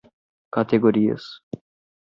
categorias 0.51 1.29